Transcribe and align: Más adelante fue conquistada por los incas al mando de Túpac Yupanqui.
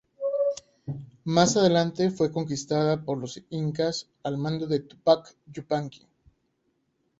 Más 1.25 1.55
adelante 1.57 2.09
fue 2.09 2.31
conquistada 2.31 3.05
por 3.05 3.19
los 3.19 3.39
incas 3.51 4.09
al 4.23 4.39
mando 4.39 4.65
de 4.65 4.79
Túpac 4.79 5.35
Yupanqui. 5.45 6.07